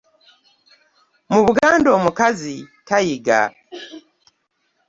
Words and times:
Mu 1.31 1.39
Buganda 1.45 1.87
omukazi 1.97 2.55
tayigga. 2.87 3.39